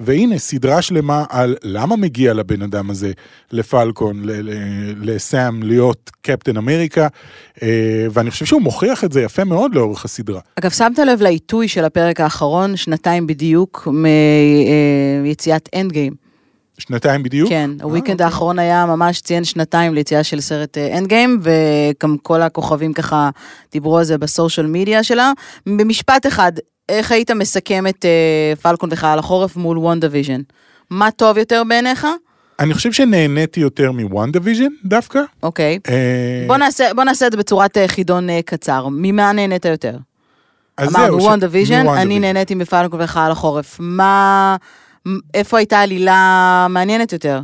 [0.00, 3.12] והנה, סדרה שלמה על למה מגיע לבן אדם הזה,
[3.52, 4.22] לפלקון,
[5.00, 7.08] לסאם, להיות קפטן אמריקה,
[7.62, 10.40] אה, ואני חושב שהוא מוכיח את זה יפה מאוד לאורך הסדרה.
[10.58, 13.88] אגב, שמת לב לעיתוי של הפרק האחרון, שנתיים בדיוק
[15.22, 16.12] מיציאת Endgame.
[16.78, 17.48] שנתיים בדיוק?
[17.48, 18.24] כן, אה, ה weekend אוקיי.
[18.26, 23.30] האחרון היה ממש ציין שנתיים ליציאה של סרט Endgame, וגם כל הכוכבים ככה
[23.72, 25.32] דיברו על זה ב social media שלה.
[25.66, 26.52] במשפט אחד,
[26.88, 30.40] איך היית מסכם את אה, פלקון וחייל החורף מול WandaVision?
[30.90, 32.06] מה טוב יותר בעיניך?
[32.60, 35.20] אני חושב שנהניתי יותר מ WandaVision דווקא.
[35.42, 35.78] אוקיי.
[35.88, 38.86] אה, בוא נעשה, בוא נעשה את זה בצורת אה, חידון אה, קצר.
[38.90, 39.96] ממה נהנית יותר?
[40.80, 42.20] אמרנו זהו, ש- WandaVision, מוואן אני דיוויז'ן.
[42.20, 43.76] נהניתי מפלקון וחייל החורף.
[43.80, 44.56] מה...
[45.34, 47.40] איפה הייתה עלילה מעניינת יותר?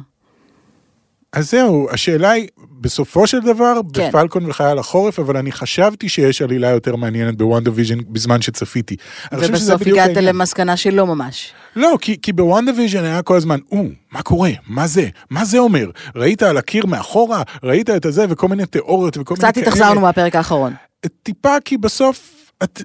[1.32, 2.48] אז זהו, השאלה היא,
[2.80, 4.08] בסופו של דבר, כן.
[4.08, 8.96] בפלקון וחייל החורף, אבל אני חשבתי שיש עלילה יותר מעניינת ב WandaVision בזמן שצפיתי.
[9.32, 10.16] ובסוף הגעת.
[10.16, 11.52] למסקנה שלא ממש.
[11.76, 14.50] לא, כי, כי ב WandaVision היה כל הזמן, או, מה קורה?
[14.66, 15.08] מה זה?
[15.30, 15.90] מה זה אומר?
[16.16, 17.42] ראית על הקיר מאחורה?
[17.62, 18.24] ראית את הזה?
[18.28, 20.74] וכל מיני תיאוריות וכל מיני קצת התאכזרנו מהפרק האחרון.
[21.22, 22.82] טיפה כי בסוף, את,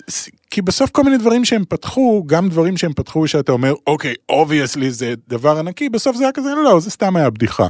[0.50, 4.92] כי בסוף כל מיני דברים שהם פתחו, גם דברים שהם פתחו שאתה אומר, אוקיי, obviously
[4.92, 7.68] זה דבר ענקי, בסוף זה היה כזה, לא, זה סתם היה בדיחה.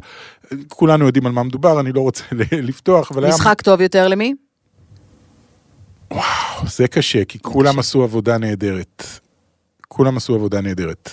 [0.67, 3.33] כולנו יודעים על מה מדובר, אני לא רוצה לפתוח, אבל היה...
[3.33, 4.33] משחק טוב יותר למי?
[6.13, 9.03] וואו, זה קשה, כי כולם עשו עבודה נהדרת.
[9.87, 11.09] כולם עשו עבודה נהדרת.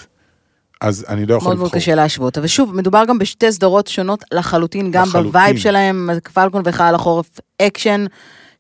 [0.81, 1.69] אז אני לא יכול מאוד לבחור.
[1.69, 2.39] מאוד קשה להשוות.
[2.39, 5.31] אבל שוב, מדובר גם בשתי סדרות שונות לחלוטין, גם לחלוטין.
[5.31, 8.05] ב vibe שלהם, פלקון וחייל החורף אקשן,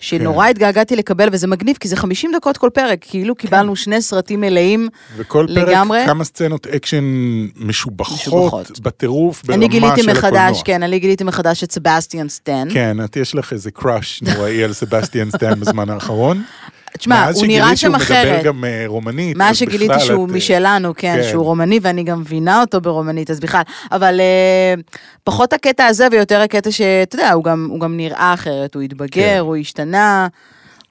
[0.00, 0.50] שנורא כן.
[0.50, 4.88] התגעגעתי לקבל, וזה מגניב, כי זה 50 דקות כל פרק, כאילו קיבלנו שני סרטים מלאים.
[5.16, 6.02] וכל פרק לגמרי.
[6.06, 7.04] כמה סצנות אקשן
[7.56, 8.80] משובחות, משובחות.
[8.80, 10.62] בטירוף, ברמה אני גיליתי של מחדש, הקולנוע.
[10.64, 12.68] כן, אני גיליתי מחדש את סבסטיאן סטן.
[12.72, 16.42] כן, את יש לך איזה crush נוראי על סבסטיאן סטן בזמן האחרון.
[16.96, 18.44] תשמע, מאז הוא נראה שם שהוא מדבר אחרת.
[18.44, 19.36] גם אה, רומנית.
[19.36, 21.28] מאז אז שגיליתי שהוא את, אה, משלנו, כן, כן.
[21.30, 23.62] שהוא רומני, ואני גם מבינה אותו ברומנית, אז בכלל.
[23.92, 24.74] אבל אה,
[25.24, 29.08] פחות הקטע הזה ויותר הקטע שאתה יודע, הוא גם, הוא גם נראה אחרת, הוא התבגר,
[29.10, 29.38] כן.
[29.40, 30.28] הוא השתנה,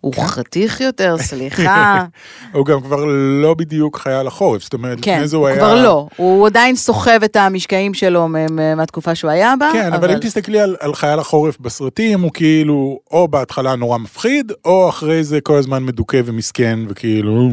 [0.05, 2.05] הוא חתיך יותר, סליחה.
[2.51, 3.05] הוא גם כבר
[3.41, 5.57] לא בדיוק חייל החורף, זאת אומרת, כן, לפני זה הוא היה...
[5.57, 8.27] כבר לא, הוא עדיין סוחב את המשקעים שלו
[8.75, 9.69] מהתקופה שהוא היה בה.
[9.73, 14.51] כן, אבל אם תסתכלי על, על חייל החורף בסרטים, הוא כאילו, או בהתחלה נורא מפחיד,
[14.65, 17.49] או אחרי זה כל הזמן מדוכא ומסכן, וכאילו...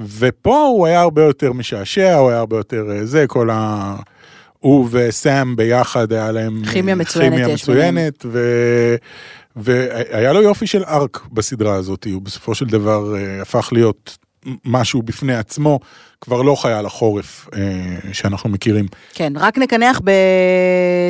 [0.00, 3.96] ופה הוא היה הרבה יותר משעשע, הוא היה הרבה יותר אה, זה, כל ה...
[4.60, 6.62] הוא וסאם ביחד היה להם...
[6.72, 7.54] כימיה מצוינת כימיה.
[7.54, 8.38] מצוינת, ו...
[9.58, 14.18] והיה לו יופי של ארק בסדרה הזאת, הוא בסופו של דבר אה, הפך להיות
[14.64, 15.80] משהו בפני עצמו,
[16.20, 17.60] כבר לא חייל החורף אה,
[18.12, 18.86] שאנחנו מכירים.
[19.14, 20.00] כן, רק נקנח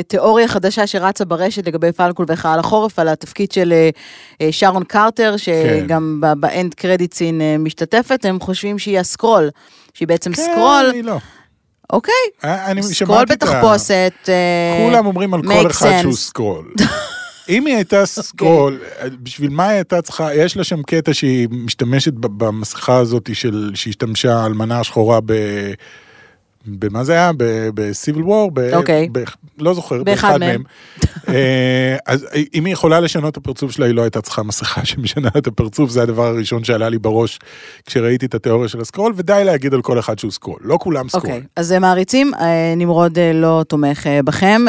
[0.01, 3.73] בתיאוריה חדשה שרצה ברשת לגבי פלקול וחייל החורף, על התפקיד של
[4.41, 9.49] אה, שרון קרטר, שגם ב- ב end credit scene אה, משתתפת, הם חושבים שהיא הסקרול,
[9.93, 11.17] שהיא בעצם סקרול, אני לא.
[11.93, 12.13] אוקיי,
[12.81, 13.25] סקרול.
[13.25, 14.13] בתחפושת.
[14.29, 16.15] אה, כולם אומרים על כל אחד שהוא sense.
[16.15, 16.73] סקרול.
[17.49, 18.79] אם היא הייתה סקרול,
[19.23, 24.45] בשביל מה היא הייתה צריכה, יש לה שם קטע שהיא משתמשת במסכה הזאת של, שהשתמשה
[24.45, 25.33] אלמנה השחורה ב...
[26.67, 27.31] במה זה היה?
[27.73, 28.51] ב Civil War?
[28.73, 29.09] אוקיי.
[29.57, 30.63] לא זוכר, באחד מהם.
[31.29, 35.29] אה, אז אם היא יכולה לשנות את הפרצוף שלה, היא לא הייתה צריכה מסכה שמשנה
[35.37, 37.39] את הפרצוף, זה הדבר הראשון שעלה לי בראש
[37.85, 41.23] כשראיתי את התיאוריה של הסקרול, ודי להגיד על כל אחד שהוא סקרול, לא כולם סקרול.
[41.25, 44.61] אוקיי, אז אה, מעריצים, אה, נמרוד לא תומך בכם.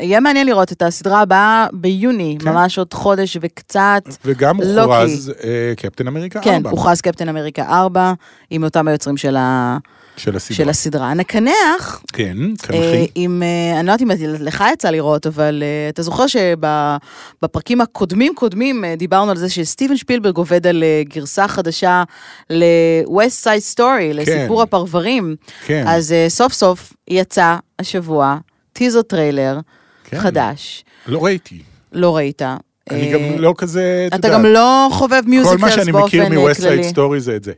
[0.00, 2.48] יהיה מעניין לראות את הסדרה הבאה ביוני, כן.
[2.48, 4.02] ממש עוד חודש וקצת.
[4.24, 4.80] וגם לוקי.
[4.80, 5.32] הוכרז
[5.76, 6.50] קפטן אמריקה 4.
[6.50, 8.12] כן, הוכרז קפטן אמריקה 4,
[8.50, 9.76] עם אותם היוצרים של ה-
[10.16, 10.56] של הסדרה.
[10.56, 11.14] של הסדרה.
[11.14, 13.06] נקנח כן, אה, קנחי.
[13.14, 18.34] עם, אה, אני לא יודעת אם לך יצא לראות, אבל אה, אתה זוכר שבפרקים הקודמים
[18.34, 22.02] קודמים אה, דיברנו על זה שסטיבן שפילברג עובד על אה, גרסה חדשה
[22.50, 25.36] ל-West Side Story, לסיפור הפרברים.
[25.66, 25.84] כן.
[25.88, 28.36] אז אה, סוף סוף יצא השבוע
[28.72, 29.58] teaser trailer
[30.04, 30.20] כן.
[30.20, 30.84] חדש.
[31.06, 31.58] לא ראיתי.
[31.92, 32.42] לא ראית.
[32.90, 36.22] אני אה, גם לא כזה, אתה גם לא חובב כל מה musicals שאני באופן מכיר
[36.22, 36.90] אה, מ-West כללי.
[36.90, 37.52] Side Story זה את זה.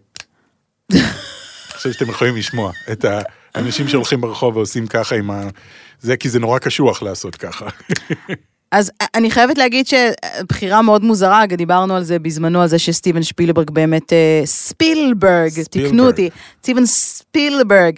[1.86, 3.04] חושב שאתם יכולים לשמוע את
[3.54, 5.42] האנשים שהולכים ברחוב ועושים ככה עם ה...
[6.00, 7.66] זה כי זה נורא קשוח לעשות ככה.
[8.72, 13.70] אז אני חייבת להגיד שבחירה מאוד מוזרה, דיברנו על זה בזמנו, על זה שסטיבן שפילברג
[13.70, 15.90] באמת, אה, ספילברג, ספילברג.
[15.90, 16.30] תקנו אותי,
[16.62, 17.96] סטיבן ספילברג,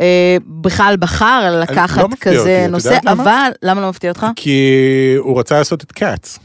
[0.00, 3.22] אה, בכלל בחר לא לקחת אותי, כזה נושא, למה?
[3.22, 4.26] אבל, למה לא מפתיע אותך?
[4.36, 4.60] כי
[5.18, 6.38] הוא רצה לעשות את קאץ.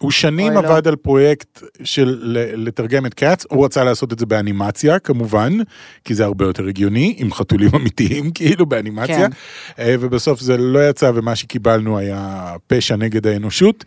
[0.00, 0.58] הוא שנים לא.
[0.58, 2.18] עבד על פרויקט של
[2.56, 5.52] לתרגם את קאץ, הוא רצה לעשות את זה באנימציה כמובן,
[6.04, 9.30] כי זה הרבה יותר הגיוני, עם חתולים אמיתיים כאילו באנימציה, כן.
[9.78, 13.84] אה, ובסוף זה לא יצא ומה שקיבלנו היה פשע נגד האנושות.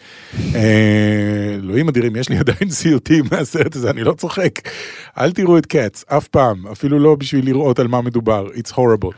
[0.55, 4.59] אה, אלוהים אדירים, יש לי עדיין סיוטים מהסרט הזה, אני לא צוחק.
[5.17, 9.13] אל תראו את קאץ, אף פעם, אפילו לא בשביל לראות על מה מדובר, it's horrible.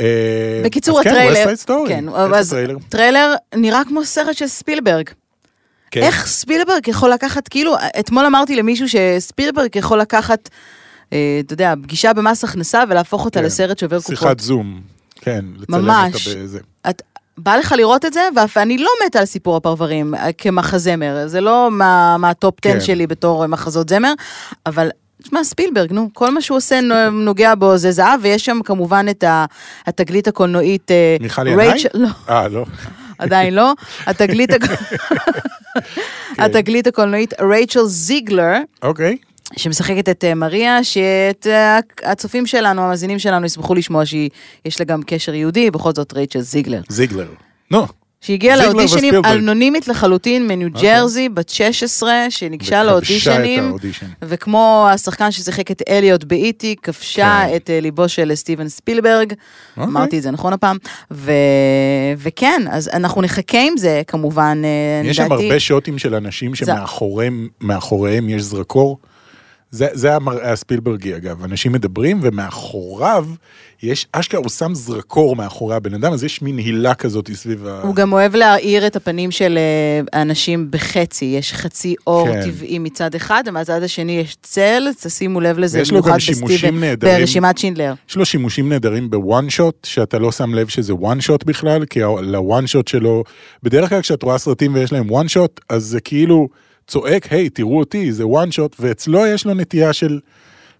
[0.00, 1.56] אה, בקיצור, כן, הטריילר.
[1.88, 2.56] כן, אז?
[2.88, 5.10] טריילר נראה כמו סרט של ספילברג.
[5.90, 6.02] כן.
[6.02, 10.48] איך ספילברג יכול לקחת, כאילו, אתמול אמרתי למישהו שספילברג יכול לקחת,
[11.12, 13.44] אה, אתה יודע, פגישה במס הכנסה ולהפוך אותה כן.
[13.46, 14.16] לסרט שובר קופות.
[14.18, 14.80] שיחת זום,
[15.20, 16.26] כן, לצלם ממש.
[16.26, 16.58] אותה באיזה.
[16.90, 17.02] את,
[17.38, 18.20] בא לך לראות את זה,
[18.56, 22.80] ואני לא מתה על סיפור הפרברים אה, כמחזמר, זה לא מה- מה top 10 כן.
[22.80, 24.12] שלי בתור אה, מחזות זמר,
[24.66, 24.88] אבל...
[25.22, 29.06] תשמע, ספילברג, נו, כל מה שהוא עושה נו- נוגע בו זה זהב, ויש שם כמובן
[29.10, 29.24] את
[29.86, 30.90] התגלית הקולנועית...
[30.90, 31.82] אה, מיכל ינאי?
[31.94, 32.64] לא, אה, לא.
[33.18, 33.72] עדיין לא.
[34.06, 34.74] התגלית, כן.
[36.38, 39.16] התגלית הקולנועית רייצ'ל זיגלר, אוקיי.
[39.56, 45.00] שמשחקת את אה, מריה, שאת אה, הצופים שלנו, המאזינים שלנו, ישמחו לשמוע שיש לה גם
[45.06, 46.80] קשר יהודי, בכל זאת רייצ'ל זיגלר.
[46.88, 47.28] זיגלר.
[47.70, 47.86] נו,
[48.20, 49.14] שהגיעה לאודישנים.
[49.24, 50.82] אנונימית לחלוטין מניו אוקיי.
[50.82, 53.76] ג'רזי, בת 16, שניגשה לאודישנים.
[54.22, 57.56] וכמו השחקן ששיחק את אליוט באיטי, כבשה כן.
[57.56, 59.84] את אה, ליבו של סטיבן ספילברג, אוקיי.
[59.84, 60.76] אמרתי את זה נכון הפעם,
[61.10, 61.32] ו...
[62.18, 65.32] וכן, אז אנחנו נחכה עם זה, כמובן, אה, יש שם.
[65.32, 68.98] הרבה שוטים של אנשים שמאחוריהם מאחוריהם יש זרקור.
[69.70, 73.26] זה, זה המראה הספילברגי אגב, אנשים מדברים ומאחוריו
[73.82, 77.80] יש, אשכרה הוא שם זרקור מאחורי הבן אדם, אז יש מין הילה כזאת סביב ה...
[77.82, 82.42] הוא גם אוהב להאיר את הפנים של אה, האנשים בחצי, יש חצי אור כן.
[82.42, 87.20] טבעי מצד אחד, ומהצד השני יש צל, תשימו לב לזה, ויש לו גם שימושים נהדרים.
[87.20, 87.94] ברשימת שינדלר.
[88.08, 91.84] יש לו שימושים נהדרים ב one shot, שאתה לא שם לב שזה one shot בכלל,
[91.84, 93.24] כי ל one shot שלו,
[93.62, 96.48] בדרך כלל כשאת רואה סרטים ויש להם one shot, אז זה כאילו
[96.86, 100.20] צועק, היי, תראו אותי, זה one shot, ואצלו יש לו נטייה של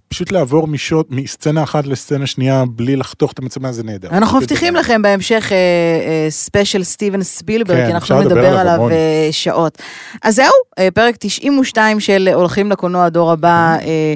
[0.09, 4.09] פשוט לעבור מ shot, מסצנה אחת לסצנה שנייה, בלי לחתוך את המצלמה, זה נהדר.
[4.09, 4.77] אנחנו מבטיחים.
[4.77, 8.91] לכם בהמשך אה, אה, ספיישל סטיבן ספילברג, כן, כי אנחנו נדבר עליו.
[8.91, 9.79] אה, שעות.
[10.23, 14.15] אז זהו, אה, פרק 92 של הולכים לקולנוע הדור הבא אה,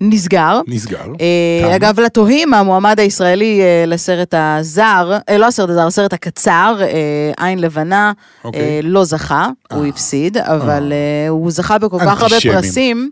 [0.00, 0.60] נסגר.
[0.66, 1.04] נסגר.
[1.20, 1.76] אה.
[1.76, 7.58] אגב, לתוהים, המועמד הישראלי אה, לסרט הזר, אה, לא הסרט הזר, הסרט הקצר, אה, עין
[7.58, 8.12] לבנה,
[8.44, 8.60] אוקיי.
[8.60, 9.88] אה, לא זכה, הוא אה.
[9.88, 12.36] הפסיד, אבל אה, הוא זכה בכל כך הרבה.
[12.40, 13.10] פרסים,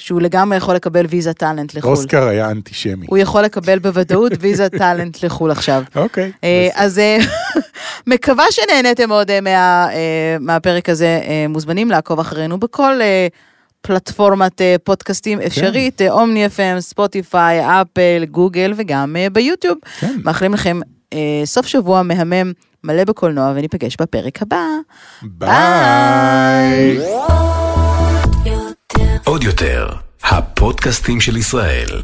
[0.00, 1.90] שהוא לגמרי יכול לקבל ויזה טאלנט לחו"ל.
[1.90, 3.06] אוסקר היה אנטישמי.
[3.08, 5.82] הוא יכול לקבל בוודאות ויזה טאלנט לחו"ל עכשיו.
[5.96, 6.32] אוקיי.
[6.44, 6.68] אה.
[6.74, 7.18] אז אה,
[8.06, 11.20] מקווה שנהניתם אה, אה, מהפרק הזה.
[11.24, 13.26] אה, מוזמנים לעקוב אחרינו בכל אה,
[13.82, 19.78] פלטפורמת אה, פודקאסטים אפשרית, אה, אומני FM, ספוטיפיי, אפל, גוגל וגם אה, ביוטיוב.
[20.00, 20.16] כן.
[20.24, 20.80] מאחלים לכם
[21.12, 22.52] אה, סוף שבוע מהמם,
[22.84, 24.66] מלא בקולנוע, וניפגש בפרק הבא.
[25.22, 27.00] ביי.
[29.24, 29.88] עוד יותר,
[30.22, 32.02] הפודקאסטים של ישראל.